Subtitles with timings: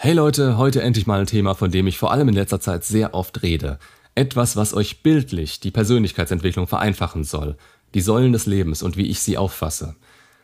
[0.00, 2.84] Hey Leute, heute endlich mal ein Thema, von dem ich vor allem in letzter Zeit
[2.84, 3.80] sehr oft rede.
[4.14, 7.56] Etwas, was euch bildlich die Persönlichkeitsentwicklung vereinfachen soll.
[7.94, 9.96] Die Säulen des Lebens und wie ich sie auffasse.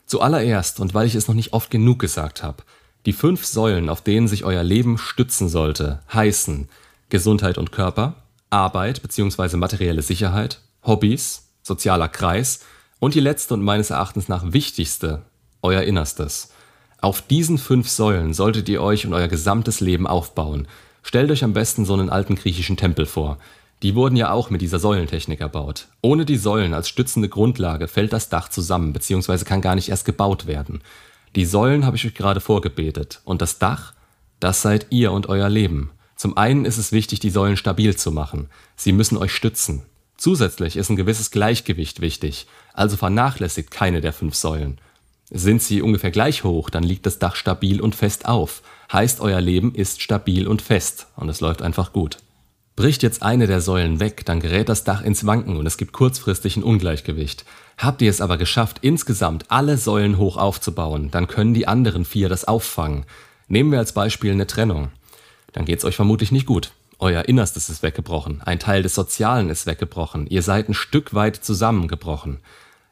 [0.07, 2.65] Zuallererst, und weil ich es noch nicht oft genug gesagt habe,
[3.07, 6.69] die fünf Säulen, auf denen sich euer Leben stützen sollte, heißen
[7.09, 9.57] Gesundheit und Körper, Arbeit bzw.
[9.57, 12.65] materielle Sicherheit, Hobbys, sozialer Kreis
[12.99, 15.23] und die letzte und meines Erachtens nach wichtigste,
[15.63, 16.51] euer Innerstes.
[17.05, 20.67] Auf diesen fünf Säulen solltet ihr euch und euer gesamtes Leben aufbauen.
[21.03, 23.37] Stellt euch am besten so einen alten griechischen Tempel vor.
[23.83, 25.89] Die wurden ja auch mit dieser Säulentechnik erbaut.
[26.01, 29.45] Ohne die Säulen als stützende Grundlage fällt das Dach zusammen bzw.
[29.45, 30.81] kann gar nicht erst gebaut werden.
[31.37, 33.93] Die Säulen habe ich euch gerade vorgebetet und das Dach,
[34.41, 35.91] das seid ihr und euer Leben.
[36.17, 38.49] Zum einen ist es wichtig, die Säulen stabil zu machen.
[38.77, 39.83] Sie müssen euch stützen.
[40.17, 44.81] Zusätzlich ist ein gewisses Gleichgewicht wichtig, also vernachlässigt keine der fünf Säulen.
[45.31, 48.63] Sind sie ungefähr gleich hoch, dann liegt das Dach stabil und fest auf.
[48.93, 52.19] Heißt, euer Leben ist stabil und fest und es läuft einfach gut.
[52.77, 55.93] Bricht jetzt eine der Säulen weg, dann gerät das Dach ins Wanken und es gibt
[55.93, 57.45] kurzfristig ein Ungleichgewicht.
[57.79, 62.29] Habt ihr es aber geschafft, insgesamt alle Säulen hoch aufzubauen, dann können die anderen vier
[62.29, 63.05] das auffangen.
[63.47, 64.91] Nehmen wir als Beispiel eine Trennung.
[65.53, 66.73] Dann geht's euch vermutlich nicht gut.
[66.99, 71.37] Euer Innerstes ist weggebrochen, ein Teil des Sozialen ist weggebrochen, ihr seid ein Stück weit
[71.37, 72.41] zusammengebrochen.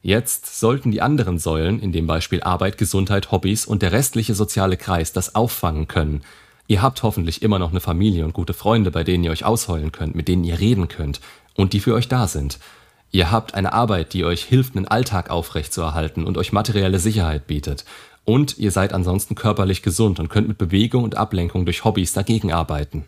[0.03, 4.77] Jetzt sollten die anderen Säulen, in dem Beispiel Arbeit, Gesundheit, Hobbys und der restliche soziale
[4.77, 6.22] Kreis, das auffangen können.
[6.67, 9.92] Ihr habt hoffentlich immer noch eine Familie und gute Freunde, bei denen ihr euch ausheulen
[9.92, 11.20] könnt, mit denen ihr reden könnt
[11.55, 12.59] und die für euch da sind.
[13.12, 17.84] Ihr habt eine Arbeit, die euch hilft, einen Alltag aufrechtzuerhalten und euch materielle Sicherheit bietet.
[18.25, 22.53] Und ihr seid ansonsten körperlich gesund und könnt mit Bewegung und Ablenkung durch Hobbys dagegen
[22.53, 23.05] arbeiten.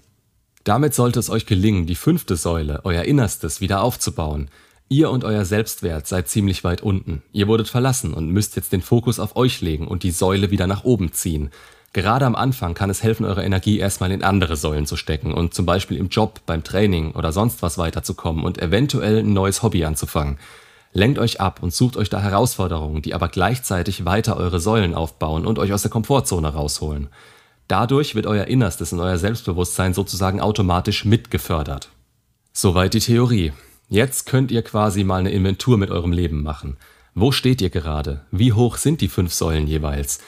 [0.62, 4.48] Damit sollte es euch gelingen, die fünfte Säule, euer Innerstes, wieder aufzubauen.
[4.88, 7.22] Ihr und euer Selbstwert seid ziemlich weit unten.
[7.32, 10.66] Ihr wurdet verlassen und müsst jetzt den Fokus auf euch legen und die Säule wieder
[10.66, 11.50] nach oben ziehen.
[11.94, 15.54] Gerade am Anfang kann es helfen, eure Energie erstmal in andere Säulen zu stecken und
[15.54, 19.84] zum Beispiel im Job, beim Training oder sonst was weiterzukommen und eventuell ein neues Hobby
[19.84, 20.38] anzufangen.
[20.92, 25.46] Lenkt euch ab und sucht euch da Herausforderungen, die aber gleichzeitig weiter eure Säulen aufbauen
[25.46, 27.08] und euch aus der Komfortzone rausholen.
[27.68, 31.90] Dadurch wird euer Innerstes und euer Selbstbewusstsein sozusagen automatisch mitgefördert.
[32.52, 33.52] Soweit die Theorie.
[33.88, 36.76] Jetzt könnt ihr quasi mal eine Inventur mit eurem Leben machen.
[37.14, 38.22] Wo steht ihr gerade?
[38.30, 40.20] Wie hoch sind die fünf Säulen jeweils?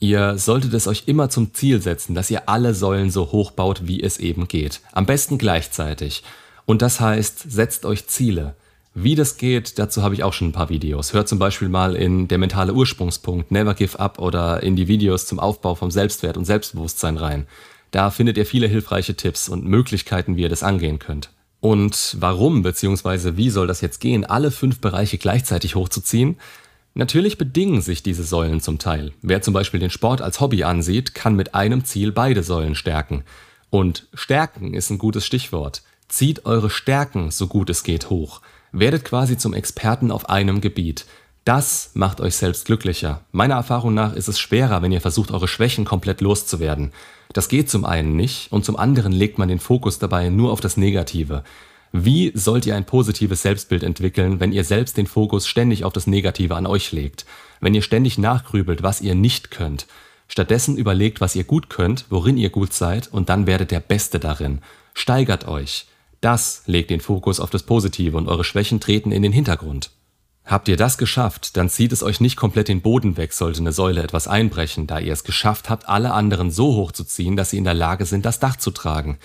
[0.00, 3.86] Ihr solltet es euch immer zum Ziel setzen, dass ihr alle Säulen so hoch baut,
[3.86, 4.80] wie es eben geht.
[4.90, 6.24] Am besten gleichzeitig.
[6.66, 8.56] Und das heißt, setzt euch Ziele.
[8.94, 11.12] Wie das geht, dazu habe ich auch schon ein paar Videos.
[11.12, 15.26] Hört zum Beispiel mal in der mentale Ursprungspunkt Never Give Up oder in die Videos
[15.26, 17.46] zum Aufbau vom Selbstwert und Selbstbewusstsein rein.
[17.92, 21.30] Da findet ihr viele hilfreiche Tipps und Möglichkeiten, wie ihr das angehen könnt.
[21.62, 23.36] Und warum bzw.
[23.36, 26.36] wie soll das jetzt gehen, alle fünf Bereiche gleichzeitig hochzuziehen?
[26.94, 29.12] Natürlich bedingen sich diese Säulen zum Teil.
[29.22, 33.22] Wer zum Beispiel den Sport als Hobby ansieht, kann mit einem Ziel beide Säulen stärken.
[33.70, 35.82] Und stärken ist ein gutes Stichwort.
[36.08, 38.40] Zieht eure Stärken so gut es geht hoch.
[38.72, 41.06] Werdet quasi zum Experten auf einem Gebiet.
[41.44, 43.20] Das macht euch selbst glücklicher.
[43.30, 46.90] Meiner Erfahrung nach ist es schwerer, wenn ihr versucht, eure Schwächen komplett loszuwerden.
[47.32, 50.60] Das geht zum einen nicht und zum anderen legt man den Fokus dabei nur auf
[50.60, 51.44] das Negative.
[51.92, 56.06] Wie sollt ihr ein positives Selbstbild entwickeln, wenn ihr selbst den Fokus ständig auf das
[56.06, 57.26] Negative an euch legt?
[57.60, 59.86] Wenn ihr ständig nachgrübelt, was ihr nicht könnt?
[60.26, 64.18] Stattdessen überlegt, was ihr gut könnt, worin ihr gut seid und dann werdet der Beste
[64.18, 64.60] darin.
[64.94, 65.86] Steigert euch.
[66.22, 69.90] Das legt den Fokus auf das Positive und eure Schwächen treten in den Hintergrund.
[70.44, 73.72] Habt ihr das geschafft, dann zieht es euch nicht komplett den Boden weg, sollte eine
[73.72, 77.50] Säule etwas einbrechen, da ihr es geschafft habt, alle anderen so hoch zu ziehen, dass
[77.50, 79.18] sie in der Lage sind, das Dach zu tragen.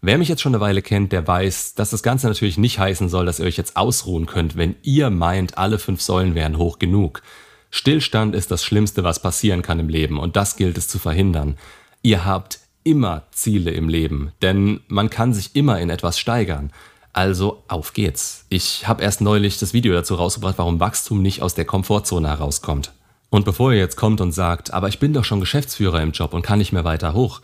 [0.00, 3.08] Wer mich jetzt schon eine Weile kennt, der weiß, dass das Ganze natürlich nicht heißen
[3.08, 6.78] soll, dass ihr euch jetzt ausruhen könnt, wenn ihr meint, alle fünf Säulen wären hoch
[6.78, 7.22] genug.
[7.70, 11.56] Stillstand ist das Schlimmste, was passieren kann im Leben, und das gilt es zu verhindern.
[12.02, 16.72] Ihr habt immer Ziele im Leben, denn man kann sich immer in etwas steigern.
[17.12, 18.46] Also auf geht's.
[18.48, 22.92] Ich habe erst neulich das Video dazu rausgebracht, warum Wachstum nicht aus der Komfortzone herauskommt.
[23.28, 26.34] Und bevor ihr jetzt kommt und sagt, aber ich bin doch schon Geschäftsführer im Job
[26.34, 27.40] und kann nicht mehr weiter hoch.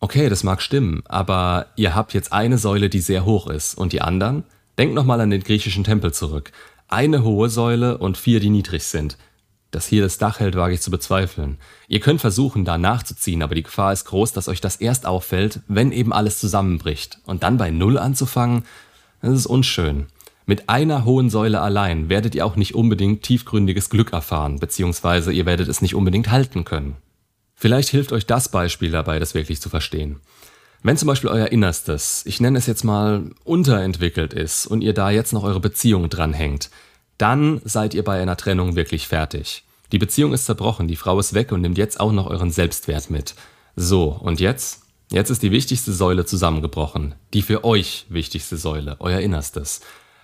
[0.00, 3.92] Okay, das mag stimmen, aber ihr habt jetzt eine Säule, die sehr hoch ist und
[3.92, 4.44] die anderen?
[4.78, 6.52] Denkt nochmal an den griechischen Tempel zurück.
[6.88, 9.16] Eine hohe Säule und vier, die niedrig sind.
[9.70, 11.58] Dass hier das Dach hält, wage ich zu bezweifeln.
[11.88, 15.60] Ihr könnt versuchen, da nachzuziehen, aber die Gefahr ist groß, dass euch das erst auffällt,
[15.68, 17.18] wenn eben alles zusammenbricht.
[17.26, 18.64] Und dann bei Null anzufangen,
[19.24, 20.06] das ist unschön.
[20.46, 25.46] Mit einer hohen Säule allein werdet ihr auch nicht unbedingt tiefgründiges Glück erfahren, beziehungsweise ihr
[25.46, 26.96] werdet es nicht unbedingt halten können.
[27.54, 30.20] Vielleicht hilft euch das Beispiel dabei, das wirklich zu verstehen.
[30.82, 35.10] Wenn zum Beispiel euer Innerstes, ich nenne es jetzt mal, unterentwickelt ist und ihr da
[35.10, 36.68] jetzt noch eure Beziehung dranhängt,
[37.16, 39.64] dann seid ihr bei einer Trennung wirklich fertig.
[39.92, 43.08] Die Beziehung ist zerbrochen, die Frau ist weg und nimmt jetzt auch noch euren Selbstwert
[43.08, 43.34] mit.
[43.76, 44.83] So, und jetzt?
[45.14, 47.14] Jetzt ist die wichtigste Säule zusammengebrochen.
[47.34, 49.80] Die für euch wichtigste Säule, euer Innerstes.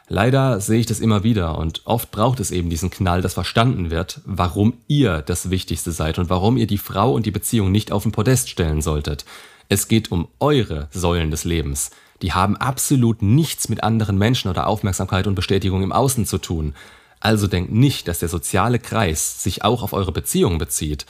[0.08, 3.92] Leider sehe ich das immer wieder und oft braucht es eben diesen Knall, dass verstanden
[3.92, 7.92] wird, warum ihr das Wichtigste seid und warum ihr die Frau und die Beziehung nicht
[7.92, 9.24] auf den Podest stellen solltet.
[9.68, 11.92] Es geht um eure Säulen des Lebens.
[12.20, 16.74] Die haben absolut nichts mit anderen Menschen oder Aufmerksamkeit und Bestätigung im Außen zu tun.
[17.20, 21.06] Also denkt nicht, dass der soziale Kreis sich auch auf eure Beziehung bezieht.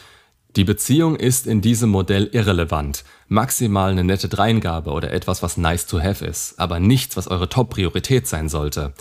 [0.57, 3.05] Die Beziehung ist in diesem Modell irrelevant.
[3.29, 7.49] Maximal eine nette Dreingabe oder etwas, was nice to have ist, aber nichts, was eure
[7.49, 8.93] Top-Priorität sein sollte.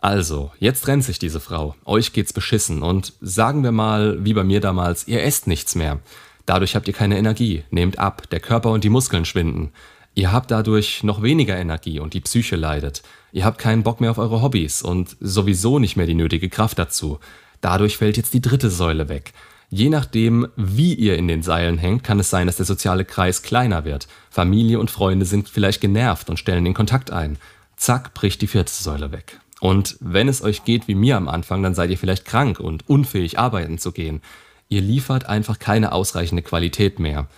[0.00, 4.42] Also, jetzt trennt sich diese Frau, euch geht's beschissen und sagen wir mal, wie bei
[4.42, 6.00] mir damals, ihr esst nichts mehr.
[6.44, 9.70] Dadurch habt ihr keine Energie, nehmt ab, der Körper und die Muskeln schwinden.
[10.16, 13.02] Ihr habt dadurch noch weniger Energie und die Psyche leidet.
[13.30, 16.80] Ihr habt keinen Bock mehr auf eure Hobbys und sowieso nicht mehr die nötige Kraft
[16.80, 17.20] dazu.
[17.60, 19.32] Dadurch fällt jetzt die dritte Säule weg.
[19.72, 23.42] Je nachdem, wie ihr in den Seilen hängt, kann es sein, dass der soziale Kreis
[23.42, 24.08] kleiner wird.
[24.28, 27.38] Familie und Freunde sind vielleicht genervt und stellen den Kontakt ein.
[27.76, 29.38] Zack, bricht die vierte Säule weg.
[29.60, 32.88] Und wenn es euch geht wie mir am Anfang, dann seid ihr vielleicht krank und
[32.88, 34.22] unfähig arbeiten zu gehen.
[34.68, 37.28] Ihr liefert einfach keine ausreichende Qualität mehr.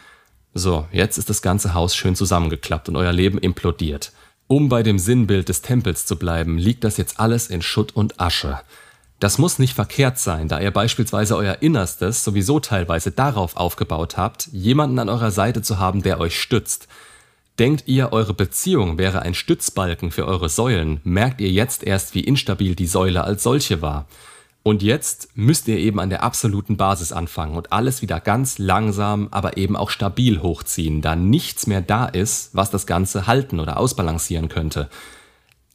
[0.55, 4.13] So, jetzt ist das ganze Haus schön zusammengeklappt und euer Leben implodiert.
[4.47, 8.21] Um bei dem Sinnbild des Tempels zu bleiben, liegt das jetzt alles in Schutt und
[8.21, 8.61] Asche.
[9.23, 14.49] Das muss nicht verkehrt sein, da ihr beispielsweise euer Innerstes sowieso teilweise darauf aufgebaut habt,
[14.49, 16.89] jemanden an eurer Seite zu haben, der euch stützt.
[17.61, 22.25] Denkt ihr, eure Beziehung wäre ein Stützbalken für eure Säulen, merkt ihr jetzt erst, wie
[22.25, 24.07] instabil die Säule als solche war.
[24.65, 29.29] Und jetzt müsst ihr eben an der absoluten Basis anfangen und alles wieder ganz langsam,
[29.31, 33.77] aber eben auch stabil hochziehen, da nichts mehr da ist, was das Ganze halten oder
[33.77, 34.89] ausbalancieren könnte.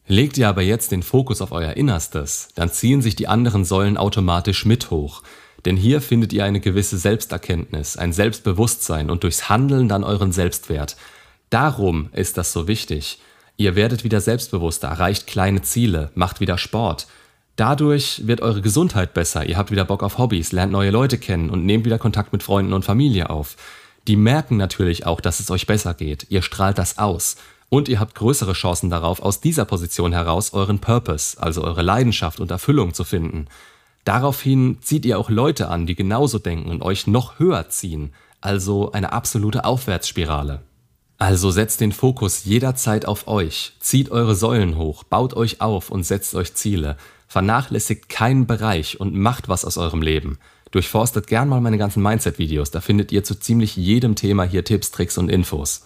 [0.07, 3.97] Legt ihr aber jetzt den Fokus auf euer Innerstes, dann ziehen sich die anderen Säulen
[3.97, 5.21] automatisch mit hoch.
[5.65, 10.95] Denn hier findet ihr eine gewisse Selbsterkenntnis, ein Selbstbewusstsein und durchs Handeln dann euren Selbstwert.
[11.49, 13.19] Darum ist das so wichtig.
[13.57, 17.07] Ihr werdet wieder selbstbewusster, erreicht kleine Ziele, macht wieder Sport.
[17.57, 21.49] Dadurch wird eure Gesundheit besser, ihr habt wieder Bock auf Hobbys, lernt neue Leute kennen
[21.49, 23.57] und nehmt wieder Kontakt mit Freunden und Familie auf.
[24.07, 27.35] Die merken natürlich auch, dass es euch besser geht, ihr strahlt das aus.
[27.69, 32.39] Und ihr habt größere Chancen darauf, aus dieser Position heraus euren Purpose, also eure Leidenschaft
[32.39, 33.47] und Erfüllung zu finden.
[34.05, 38.93] Daraufhin zieht ihr auch Leute an, die genauso denken und euch noch höher ziehen, also
[38.93, 40.61] eine absolute Aufwärtsspirale.
[41.17, 46.03] Also setzt den Fokus jederzeit auf euch, zieht eure Säulen hoch, baut euch auf und
[46.03, 46.95] setzt euch Ziele,
[47.27, 50.37] vernachlässigt keinen Bereich und macht was aus eurem Leben.
[50.71, 54.91] Durchforstet gern mal meine ganzen Mindset-Videos, da findet ihr zu ziemlich jedem Thema hier Tipps,
[54.91, 55.85] Tricks und Infos.